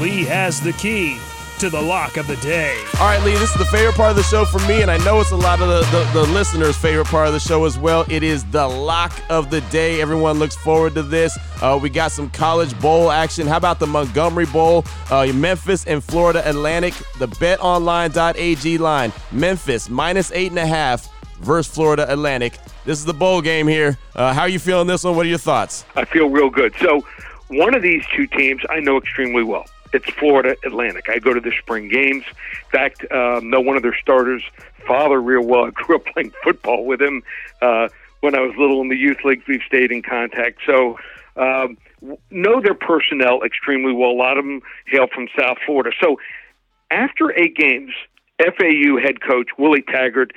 Lee 0.00 0.24
has 0.24 0.60
the 0.60 0.72
key 0.74 1.18
to 1.58 1.68
the 1.68 1.80
lock 1.80 2.16
of 2.16 2.28
the 2.28 2.36
day. 2.36 2.80
All 3.00 3.06
right, 3.06 3.20
Lee, 3.24 3.32
this 3.32 3.50
is 3.50 3.58
the 3.58 3.64
favorite 3.64 3.96
part 3.96 4.10
of 4.10 4.16
the 4.16 4.22
show 4.22 4.44
for 4.44 4.60
me, 4.68 4.82
and 4.82 4.90
I 4.90 4.96
know 4.98 5.20
it's 5.20 5.32
a 5.32 5.36
lot 5.36 5.60
of 5.60 5.68
the, 5.68 5.80
the, 5.90 6.20
the, 6.20 6.32
listeners' 6.32 6.76
favorite 6.76 7.08
part 7.08 7.26
of 7.26 7.32
the 7.32 7.40
show 7.40 7.64
as 7.64 7.76
well. 7.76 8.04
It 8.08 8.22
is 8.22 8.44
the 8.44 8.68
lock 8.68 9.12
of 9.28 9.50
the 9.50 9.60
day. 9.62 10.00
Everyone 10.00 10.38
looks 10.38 10.54
forward 10.54 10.94
to 10.94 11.02
this. 11.02 11.36
Uh, 11.60 11.76
we 11.82 11.90
got 11.90 12.12
some 12.12 12.30
college 12.30 12.78
bowl 12.80 13.10
action. 13.10 13.48
How 13.48 13.56
about 13.56 13.80
the 13.80 13.88
Montgomery 13.88 14.46
Bowl? 14.46 14.84
Uh, 15.10 15.26
Memphis 15.34 15.84
and 15.86 16.02
Florida 16.02 16.48
Atlantic. 16.48 16.94
The 17.18 17.26
betonline.ag 17.26 18.78
line. 18.78 19.12
Memphis 19.32 19.90
minus 19.90 20.30
eight 20.30 20.50
and 20.50 20.60
a 20.60 20.66
half 20.66 21.12
versus 21.40 21.74
Florida 21.74 22.10
Atlantic. 22.12 22.56
This 22.84 23.00
is 23.00 23.04
the 23.04 23.14
bowl 23.14 23.42
game 23.42 23.66
here. 23.66 23.98
Uh, 24.14 24.32
how 24.32 24.42
are 24.42 24.48
you 24.48 24.60
feeling 24.60 24.86
this 24.86 25.02
one? 25.02 25.16
What 25.16 25.26
are 25.26 25.28
your 25.28 25.38
thoughts? 25.38 25.84
I 25.96 26.04
feel 26.04 26.28
real 26.28 26.50
good. 26.50 26.72
So, 26.80 27.04
one 27.48 27.74
of 27.74 27.82
these 27.82 28.04
two 28.14 28.28
teams 28.28 28.62
I 28.70 28.78
know 28.78 28.96
extremely 28.96 29.42
well. 29.42 29.64
It's 29.92 30.08
Florida 30.10 30.56
Atlantic. 30.64 31.08
I 31.08 31.18
go 31.18 31.32
to 31.32 31.40
the 31.40 31.52
spring 31.60 31.88
games. 31.88 32.24
In 32.26 32.70
fact, 32.70 33.10
um, 33.10 33.50
know 33.50 33.60
one 33.60 33.76
of 33.76 33.82
their 33.82 33.96
starters' 34.00 34.42
father 34.86 35.20
real 35.20 35.44
well. 35.46 35.64
I 35.66 35.70
grew 35.70 35.96
up 35.96 36.06
playing 36.06 36.32
football 36.42 36.84
with 36.84 37.00
him 37.00 37.22
uh, 37.62 37.88
when 38.20 38.34
I 38.34 38.40
was 38.40 38.54
little 38.58 38.80
in 38.80 38.88
the 38.88 38.96
youth 38.96 39.18
leagues. 39.24 39.44
We've 39.48 39.62
stayed 39.66 39.90
in 39.90 40.02
contact. 40.02 40.60
So, 40.66 40.98
um, 41.36 41.78
know 42.30 42.60
their 42.60 42.74
personnel 42.74 43.42
extremely 43.42 43.92
well. 43.92 44.10
A 44.10 44.12
lot 44.12 44.38
of 44.38 44.44
them 44.44 44.60
hail 44.86 45.06
from 45.12 45.28
South 45.38 45.58
Florida. 45.64 45.90
So, 46.02 46.16
after 46.90 47.36
eight 47.38 47.56
games, 47.56 47.92
FAU 48.38 48.98
head 49.02 49.20
coach 49.20 49.48
Willie 49.58 49.82
Taggart, 49.82 50.32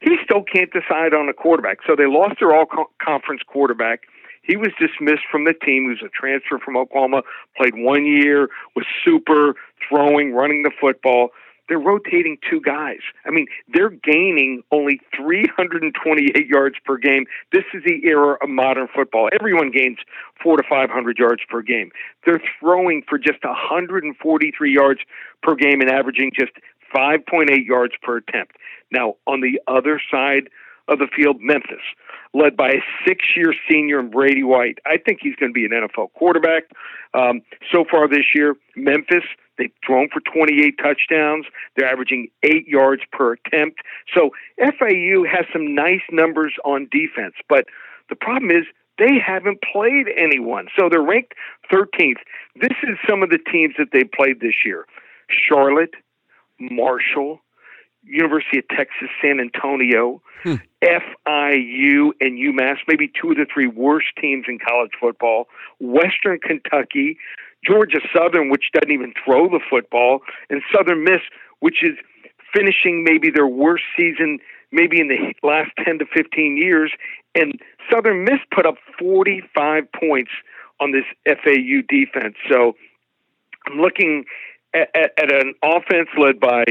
he 0.00 0.16
still 0.24 0.42
can't 0.42 0.70
decide 0.72 1.14
on 1.14 1.28
a 1.28 1.32
quarterback. 1.32 1.78
So 1.86 1.96
they 1.96 2.06
lost 2.06 2.36
their 2.40 2.54
all 2.54 2.66
conference 3.02 3.42
quarterback. 3.46 4.02
He 4.46 4.56
was 4.56 4.70
dismissed 4.78 5.24
from 5.30 5.44
the 5.44 5.52
team. 5.52 5.84
He 5.84 5.88
was 5.88 6.02
a 6.04 6.08
transfer 6.08 6.58
from 6.58 6.76
Oklahoma, 6.76 7.22
played 7.56 7.74
one 7.76 8.06
year, 8.06 8.48
was 8.74 8.86
super 9.04 9.54
throwing, 9.88 10.32
running 10.32 10.62
the 10.62 10.70
football. 10.80 11.30
They're 11.68 11.80
rotating 11.80 12.38
two 12.48 12.60
guys. 12.60 13.00
I 13.24 13.30
mean, 13.30 13.46
they're 13.74 13.90
gaining 13.90 14.62
only 14.70 15.00
328 15.16 16.46
yards 16.46 16.76
per 16.84 16.96
game. 16.96 17.26
This 17.52 17.64
is 17.74 17.82
the 17.84 18.04
era 18.04 18.36
of 18.40 18.48
modern 18.48 18.86
football. 18.94 19.28
Everyone 19.38 19.72
gains 19.72 19.98
four 20.40 20.56
to 20.56 20.62
500 20.68 21.18
yards 21.18 21.42
per 21.48 21.62
game. 21.62 21.90
They're 22.24 22.42
throwing 22.60 23.02
for 23.08 23.18
just 23.18 23.42
143 23.42 24.72
yards 24.72 25.00
per 25.42 25.56
game 25.56 25.80
and 25.80 25.90
averaging 25.90 26.30
just 26.38 26.52
5.8 26.94 27.66
yards 27.66 27.94
per 28.00 28.18
attempt. 28.18 28.56
Now, 28.92 29.16
on 29.26 29.40
the 29.40 29.60
other 29.66 30.00
side 30.08 30.48
of 30.88 30.98
the 30.98 31.08
field, 31.14 31.36
Memphis 31.40 31.82
led 32.34 32.56
by 32.56 32.68
a 32.68 32.80
six 33.06 33.24
year 33.34 33.54
senior 33.68 34.00
in 34.00 34.10
Brady 34.10 34.42
White. 34.42 34.78
I 34.84 34.98
think 34.98 35.18
he's 35.22 35.34
going 35.36 35.52
to 35.52 35.54
be 35.54 35.64
an 35.64 35.70
NFL 35.72 36.12
quarterback. 36.12 36.64
Um, 37.14 37.40
so 37.72 37.84
far 37.90 38.08
this 38.08 38.34
year, 38.34 38.54
Memphis, 38.76 39.24
they've 39.58 39.72
thrown 39.84 40.08
for 40.12 40.20
28 40.20 40.76
touchdowns. 40.78 41.46
They're 41.76 41.90
averaging 41.90 42.28
eight 42.42 42.68
yards 42.68 43.02
per 43.10 43.34
attempt. 43.34 43.80
So 44.14 44.30
FAU 44.58 45.24
has 45.24 45.46
some 45.52 45.74
nice 45.74 46.02
numbers 46.10 46.54
on 46.64 46.88
defense, 46.90 47.34
but 47.48 47.64
the 48.10 48.16
problem 48.16 48.50
is 48.50 48.64
they 48.98 49.18
haven't 49.24 49.60
played 49.62 50.06
anyone. 50.16 50.68
So 50.78 50.88
they're 50.88 51.02
ranked 51.02 51.34
13th. 51.72 52.20
This 52.60 52.76
is 52.82 52.96
some 53.08 53.22
of 53.22 53.30
the 53.30 53.38
teams 53.38 53.74
that 53.78 53.88
they 53.92 54.04
played 54.04 54.40
this 54.40 54.64
year 54.64 54.86
Charlotte, 55.28 55.94
Marshall, 56.58 57.40
University 58.06 58.58
of 58.58 58.68
Texas 58.68 59.08
San 59.20 59.40
Antonio, 59.40 60.22
hmm. 60.42 60.54
FIU, 60.82 62.10
and 62.20 62.38
UMass, 62.38 62.76
maybe 62.88 63.10
two 63.20 63.32
of 63.32 63.36
the 63.36 63.46
three 63.52 63.66
worst 63.66 64.08
teams 64.20 64.46
in 64.48 64.58
college 64.58 64.92
football, 65.00 65.48
Western 65.80 66.38
Kentucky, 66.38 67.18
Georgia 67.64 68.00
Southern, 68.14 68.50
which 68.50 68.70
doesn't 68.72 68.92
even 68.92 69.12
throw 69.24 69.48
the 69.48 69.60
football, 69.68 70.20
and 70.50 70.62
Southern 70.74 71.04
Miss, 71.04 71.20
which 71.60 71.82
is 71.82 71.96
finishing 72.54 73.04
maybe 73.04 73.30
their 73.30 73.46
worst 73.46 73.84
season 73.96 74.38
maybe 74.72 75.00
in 75.00 75.08
the 75.08 75.34
last 75.46 75.70
10 75.84 75.98
to 75.98 76.06
15 76.06 76.56
years. 76.56 76.92
And 77.34 77.60
Southern 77.90 78.24
Miss 78.24 78.40
put 78.54 78.66
up 78.66 78.76
45 78.98 79.84
points 79.92 80.30
on 80.80 80.92
this 80.92 81.04
FAU 81.26 81.82
defense. 81.88 82.36
So 82.50 82.74
I'm 83.66 83.78
looking 83.78 84.24
at, 84.94 85.12
at, 85.16 85.32
an 85.32 85.54
offense 85.62 86.08
led 86.18 86.40
by 86.40 86.64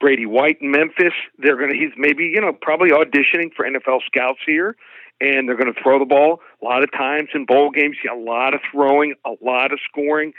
Brady 0.00 0.26
White 0.26 0.58
in 0.60 0.70
Memphis. 0.70 1.12
They're 1.38 1.56
going 1.56 1.70
to 1.70 1.76
he's 1.76 1.92
maybe 1.96 2.24
you 2.24 2.40
know 2.40 2.52
probably 2.52 2.90
auditioning 2.90 3.52
for 3.54 3.64
NFL 3.64 4.00
scouts 4.06 4.40
here, 4.46 4.76
and 5.20 5.48
they're 5.48 5.56
going 5.56 5.72
to 5.72 5.80
throw 5.82 5.98
the 5.98 6.04
ball 6.04 6.40
a 6.60 6.64
lot 6.64 6.82
of 6.82 6.90
times 6.92 7.30
in 7.34 7.46
bowl 7.46 7.70
games. 7.70 7.96
a 8.10 8.16
lot 8.16 8.54
of 8.54 8.60
throwing, 8.70 9.14
a 9.24 9.32
lot 9.40 9.72
of 9.72 9.78
scoring. 9.88 10.32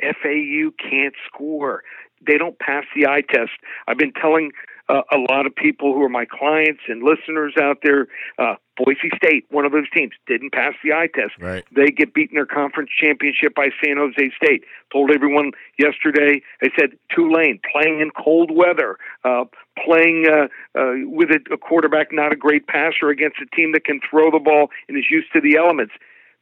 FAU 0.00 0.70
can't 0.78 1.14
score. 1.26 1.82
They 2.24 2.38
don't 2.38 2.58
pass 2.58 2.84
the 2.94 3.06
eye 3.06 3.22
test. 3.22 3.52
I've 3.86 3.98
been 3.98 4.12
telling 4.12 4.52
uh, 4.88 5.02
a 5.12 5.18
lot 5.30 5.46
of 5.46 5.54
people 5.54 5.92
who 5.92 6.02
are 6.02 6.08
my 6.08 6.24
clients 6.24 6.80
and 6.88 7.02
listeners 7.02 7.54
out 7.60 7.78
there. 7.82 8.08
Uh, 8.38 8.54
Boise 8.76 9.10
State, 9.16 9.44
one 9.50 9.64
of 9.64 9.72
those 9.72 9.90
teams, 9.94 10.12
didn't 10.26 10.52
pass 10.52 10.74
the 10.84 10.92
eye 10.92 11.08
test. 11.12 11.32
Right. 11.40 11.64
They 11.74 11.86
get 11.86 12.14
beaten 12.14 12.36
their 12.36 12.46
conference 12.46 12.90
championship 12.96 13.54
by 13.54 13.70
San 13.84 13.96
Jose 13.96 14.30
State. 14.42 14.64
Told 14.92 15.10
everyone 15.10 15.52
yesterday. 15.78 16.40
I 16.62 16.68
said 16.78 16.90
Tulane 17.14 17.60
playing 17.72 18.00
in 18.00 18.10
cold 18.10 18.50
weather, 18.54 18.96
uh, 19.24 19.44
playing 19.84 20.26
uh, 20.30 20.46
uh, 20.78 20.94
with 21.04 21.30
a, 21.30 21.40
a 21.52 21.58
quarterback 21.58 22.08
not 22.12 22.32
a 22.32 22.36
great 22.36 22.66
passer 22.66 23.08
against 23.10 23.38
a 23.42 23.56
team 23.56 23.72
that 23.72 23.84
can 23.84 24.00
throw 24.08 24.30
the 24.30 24.38
ball 24.38 24.68
and 24.88 24.96
is 24.96 25.06
used 25.10 25.32
to 25.32 25.40
the 25.40 25.56
elements. 25.56 25.92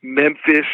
Memphis 0.03 0.67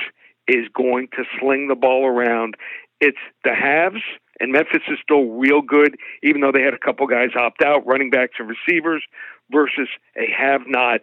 is 0.49 0.67
going 0.75 1.09
to 1.17 1.25
sling 1.38 1.69
the 1.69 1.76
ball 1.76 2.07
around. 2.07 2.57
It's 3.00 3.19
the 3.45 3.55
haves 3.55 4.02
and 4.42 4.50
Memphis 4.50 4.82
is 4.88 4.99
still 5.00 5.26
real 5.30 5.62
good, 5.62 5.96
even 6.25 6.40
though 6.40 6.50
they 6.52 6.62
had 6.62 6.75
a 6.75 6.78
couple 6.78 7.06
guys 7.06 7.28
opt 7.38 7.62
out, 7.62 7.87
running 7.87 8.11
backs 8.11 8.34
and 8.40 8.49
receivers, 8.50 9.04
versus 9.52 9.88
a 10.16 10.26
have 10.37 10.62
not 10.66 11.02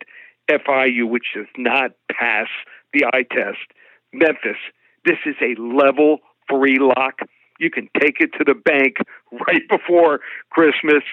FIU, 0.51 1.07
which 1.09 1.27
does 1.33 1.47
not 1.57 1.91
pass 2.11 2.47
the 2.93 3.05
eye 3.05 3.23
test. 3.31 3.59
Memphis, 4.11 4.57
this 5.05 5.17
is 5.25 5.35
a 5.41 5.59
level 5.59 6.17
three 6.49 6.77
lock. 6.79 7.19
You 7.59 7.69
can 7.69 7.89
take 8.01 8.15
it 8.19 8.31
to 8.37 8.43
the 8.43 8.55
bank 8.55 8.97
right 9.31 9.63
before 9.69 10.19
Christmas. 10.49 11.03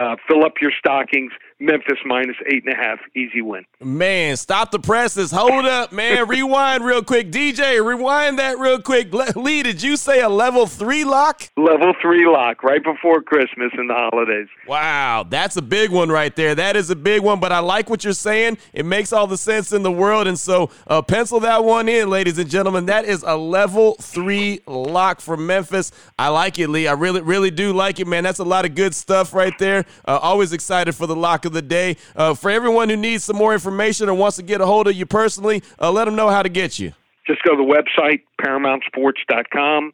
Uh, 0.00 0.16
fill 0.26 0.44
up 0.44 0.54
your 0.62 0.72
stockings. 0.76 1.32
Memphis 1.60 1.98
minus 2.04 2.36
eight 2.46 2.64
and 2.64 2.74
a 2.74 2.76
half, 2.76 2.98
easy 3.14 3.40
win. 3.40 3.64
Man, 3.80 4.36
stop 4.36 4.70
the 4.70 4.78
presses. 4.78 5.30
Hold 5.30 5.66
up, 5.66 5.92
man. 5.92 6.28
rewind 6.28 6.84
real 6.84 7.02
quick. 7.02 7.30
DJ, 7.30 7.84
rewind 7.84 8.38
that 8.38 8.58
real 8.58 8.80
quick. 8.80 9.12
Lee, 9.36 9.62
did 9.62 9.82
you 9.82 9.96
say 9.96 10.20
a 10.20 10.28
level 10.28 10.66
three 10.66 11.04
lock? 11.04 11.50
Level 11.56 11.94
three 12.00 12.26
lock 12.26 12.62
right 12.62 12.82
before 12.82 13.22
Christmas 13.22 13.70
and 13.74 13.88
the 13.88 13.94
holidays. 13.94 14.48
Wow, 14.66 15.24
that's 15.28 15.56
a 15.56 15.62
big 15.62 15.90
one 15.90 16.08
right 16.08 16.34
there. 16.34 16.54
That 16.54 16.76
is 16.76 16.90
a 16.90 16.96
big 16.96 17.22
one, 17.22 17.40
but 17.40 17.52
I 17.52 17.60
like 17.60 17.88
what 17.88 18.04
you're 18.04 18.12
saying. 18.12 18.58
It 18.72 18.84
makes 18.84 19.12
all 19.12 19.26
the 19.26 19.38
sense 19.38 19.72
in 19.72 19.82
the 19.82 19.92
world. 19.92 20.26
And 20.26 20.38
so 20.38 20.70
uh, 20.86 21.02
pencil 21.02 21.40
that 21.40 21.64
one 21.64 21.88
in, 21.88 22.10
ladies 22.10 22.38
and 22.38 22.50
gentlemen. 22.50 22.86
That 22.86 23.04
is 23.04 23.22
a 23.26 23.36
level 23.36 23.94
three 24.00 24.60
lock 24.66 25.20
for 25.20 25.36
Memphis. 25.36 25.92
I 26.18 26.28
like 26.28 26.58
it, 26.58 26.68
Lee. 26.68 26.88
I 26.88 26.92
really, 26.92 27.20
really 27.20 27.50
do 27.50 27.72
like 27.72 28.00
it, 28.00 28.06
man. 28.06 28.24
That's 28.24 28.38
a 28.38 28.44
lot 28.44 28.64
of 28.64 28.74
good 28.74 28.94
stuff 28.94 29.34
right 29.34 29.56
there. 29.58 29.84
Uh, 30.06 30.18
always 30.20 30.52
excited 30.52 30.94
for 30.94 31.06
the 31.06 31.16
lock 31.16 31.43
of 31.44 31.52
the 31.52 31.62
day. 31.62 31.96
Uh, 32.16 32.34
for 32.34 32.50
everyone 32.50 32.88
who 32.88 32.96
needs 32.96 33.24
some 33.24 33.36
more 33.36 33.52
information 33.52 34.08
or 34.08 34.14
wants 34.14 34.36
to 34.36 34.42
get 34.42 34.60
a 34.60 34.66
hold 34.66 34.88
of 34.88 34.94
you 34.94 35.06
personally, 35.06 35.62
uh, 35.80 35.90
let 35.90 36.04
them 36.04 36.16
know 36.16 36.30
how 36.30 36.42
to 36.42 36.48
get 36.48 36.78
you. 36.78 36.92
Just 37.26 37.42
go 37.42 37.56
to 37.56 37.56
the 37.56 37.62
website, 37.62 38.22
ParamountSports.com. 38.40 39.92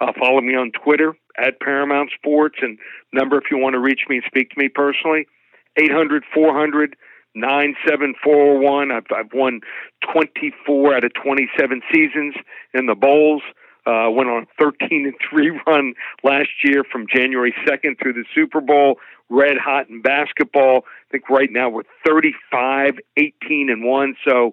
Uh, 0.00 0.12
follow 0.18 0.40
me 0.40 0.54
on 0.54 0.70
Twitter 0.84 1.14
at 1.36 1.60
Paramount 1.60 2.10
Sports. 2.14 2.56
And 2.62 2.78
number 3.12 3.36
if 3.38 3.44
you 3.50 3.58
want 3.58 3.74
to 3.74 3.80
reach 3.80 4.02
me 4.08 4.16
and 4.16 4.24
speak 4.26 4.50
to 4.50 4.58
me 4.58 4.68
personally, 4.68 5.26
800 5.76 6.24
400 6.32 6.96
9741. 7.34 8.90
I've, 8.90 9.04
I've 9.14 9.32
won 9.32 9.60
24 10.12 10.96
out 10.96 11.04
of 11.04 11.12
27 11.14 11.82
seasons 11.92 12.34
in 12.74 12.86
the 12.86 12.94
Bowls. 12.94 13.42
Uh, 13.86 14.10
went 14.10 14.28
on 14.28 14.42
a 14.42 14.62
13 14.62 15.06
and 15.06 15.14
3 15.30 15.60
run 15.66 15.94
last 16.22 16.50
year 16.62 16.84
from 16.84 17.06
January 17.12 17.54
2nd 17.66 17.98
through 18.00 18.12
the 18.12 18.24
Super 18.34 18.60
Bowl. 18.60 18.98
Red 19.30 19.58
hot 19.58 19.88
in 19.88 20.02
basketball. 20.02 20.84
I 21.08 21.12
think 21.12 21.28
right 21.28 21.50
now 21.50 21.68
we're 21.68 21.82
35, 22.06 22.98
18 23.16 23.70
and 23.70 23.84
1. 23.84 24.16
So 24.26 24.52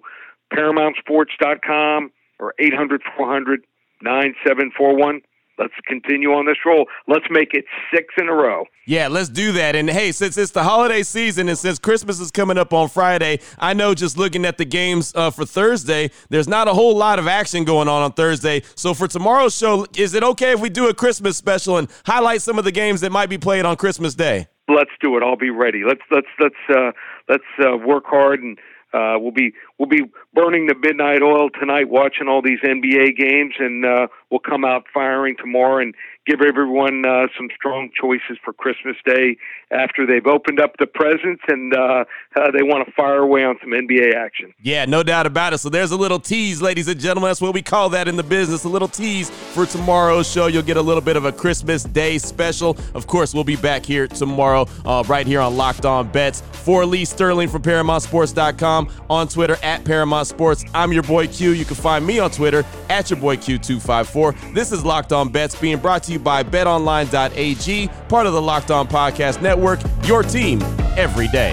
ParamountSports.com 0.52 2.12
or 2.38 2.54
800 2.58 3.02
400 3.16 3.60
9741 4.02 5.22
let's 5.58 5.74
continue 5.86 6.30
on 6.30 6.46
this 6.46 6.58
roll. 6.64 6.86
Let's 7.06 7.26
make 7.30 7.54
it 7.54 7.64
six 7.94 8.14
in 8.18 8.28
a 8.28 8.34
row. 8.34 8.64
Yeah, 8.86 9.08
let's 9.08 9.28
do 9.28 9.52
that. 9.52 9.74
And 9.74 9.90
hey, 9.90 10.12
since 10.12 10.38
it's 10.38 10.52
the 10.52 10.62
holiday 10.62 11.02
season 11.02 11.48
and 11.48 11.58
since 11.58 11.78
Christmas 11.78 12.20
is 12.20 12.30
coming 12.30 12.58
up 12.58 12.72
on 12.72 12.88
Friday, 12.88 13.40
I 13.58 13.74
know 13.74 13.94
just 13.94 14.16
looking 14.16 14.44
at 14.44 14.58
the 14.58 14.64
games 14.64 15.12
uh, 15.14 15.30
for 15.30 15.44
Thursday, 15.44 16.10
there's 16.28 16.48
not 16.48 16.68
a 16.68 16.74
whole 16.74 16.96
lot 16.96 17.18
of 17.18 17.26
action 17.26 17.64
going 17.64 17.88
on 17.88 18.02
on 18.02 18.12
Thursday. 18.12 18.62
So 18.74 18.94
for 18.94 19.08
tomorrow's 19.08 19.56
show, 19.56 19.86
is 19.96 20.14
it 20.14 20.22
okay 20.22 20.52
if 20.52 20.60
we 20.60 20.68
do 20.68 20.88
a 20.88 20.94
Christmas 20.94 21.36
special 21.36 21.78
and 21.78 21.88
highlight 22.04 22.42
some 22.42 22.58
of 22.58 22.64
the 22.64 22.72
games 22.72 23.00
that 23.00 23.10
might 23.10 23.28
be 23.28 23.38
played 23.38 23.64
on 23.64 23.76
Christmas 23.76 24.14
Day? 24.14 24.48
Let's 24.68 24.90
do 25.00 25.16
it. 25.16 25.22
I'll 25.22 25.36
be 25.36 25.50
ready. 25.50 25.82
Let's 25.86 26.00
let's 26.10 26.26
let's 26.40 26.54
uh, 26.76 26.90
let's 27.28 27.44
uh, 27.64 27.76
work 27.76 28.04
hard 28.06 28.42
and 28.42 28.58
uh, 28.96 29.18
we'll 29.18 29.32
be 29.32 29.52
we'll 29.78 29.88
be 29.88 30.02
burning 30.32 30.66
the 30.66 30.74
midnight 30.74 31.22
oil 31.22 31.50
tonight, 31.50 31.88
watching 31.90 32.28
all 32.28 32.40
these 32.40 32.60
NBA 32.60 33.16
games, 33.16 33.54
and 33.58 33.84
uh, 33.84 34.06
we'll 34.30 34.40
come 34.40 34.64
out 34.64 34.84
firing 34.92 35.36
tomorrow 35.36 35.82
and 35.82 35.94
give 36.26 36.40
everyone 36.40 37.04
uh, 37.06 37.26
some 37.36 37.48
strong 37.54 37.90
choices 37.94 38.38
for 38.42 38.52
Christmas 38.52 38.96
Day 39.04 39.36
after 39.70 40.06
they've 40.06 40.26
opened 40.26 40.60
up 40.60 40.72
the 40.78 40.86
presents 40.86 41.42
and 41.48 41.74
uh, 41.74 42.04
uh, 42.36 42.50
they 42.52 42.62
want 42.62 42.86
to 42.86 42.92
fire 42.92 43.18
away 43.18 43.44
on 43.44 43.56
some 43.60 43.70
NBA 43.70 44.14
action. 44.14 44.52
Yeah, 44.62 44.84
no 44.84 45.02
doubt 45.02 45.26
about 45.26 45.52
it. 45.52 45.58
So 45.58 45.68
there's 45.68 45.90
a 45.90 45.96
little 45.96 46.20
tease, 46.20 46.62
ladies 46.62 46.88
and 46.88 47.00
gentlemen. 47.00 47.28
That's 47.28 47.40
what 47.40 47.54
we 47.54 47.62
call 47.62 47.88
that 47.90 48.08
in 48.08 48.16
the 48.16 48.22
business. 48.22 48.64
A 48.64 48.68
little 48.68 48.88
tease 48.88 49.30
for 49.30 49.66
tomorrow's 49.66 50.30
show. 50.30 50.46
You'll 50.46 50.62
get 50.62 50.76
a 50.76 50.82
little 50.82 51.00
bit 51.00 51.16
of 51.16 51.24
a 51.24 51.32
Christmas 51.32 51.84
Day 51.84 52.18
special. 52.18 52.76
Of 52.94 53.06
course, 53.06 53.34
we'll 53.34 53.44
be 53.44 53.56
back 53.56 53.84
here 53.84 54.06
tomorrow, 54.06 54.66
uh, 54.84 55.02
right 55.08 55.26
here 55.26 55.40
on 55.40 55.56
Locked 55.56 55.84
On 55.84 56.08
Bets. 56.08 56.42
For 56.52 56.84
Lee 56.84 57.04
Sterling 57.04 57.48
from 57.48 57.62
ParamountSports.com 57.62 58.90
on 59.10 59.28
Twitter 59.28 59.56
at 59.62 59.84
Paramount 59.84 60.26
Sports. 60.26 60.64
I'm 60.74 60.92
your 60.92 61.02
boy 61.02 61.26
Q. 61.28 61.50
You 61.50 61.64
can 61.64 61.76
find 61.76 62.06
me 62.06 62.18
on 62.18 62.30
Twitter 62.30 62.64
at 62.88 63.10
your 63.10 63.20
boy 63.20 63.36
Q254. 63.36 64.54
This 64.54 64.72
is 64.72 64.84
Locked 64.84 65.12
On 65.12 65.28
Bets 65.28 65.56
being 65.56 65.78
brought 65.78 66.02
to 66.04 66.12
you 66.12 66.18
by 66.18 66.42
BetOnline.ag, 66.42 67.88
part 68.08 68.26
of 68.26 68.32
the 68.32 68.42
Locked 68.42 68.70
On 68.70 68.86
Podcast 68.86 69.40
Network. 69.56 69.80
Your 70.04 70.22
team 70.22 70.60
every 70.96 71.28
day. 71.28 71.52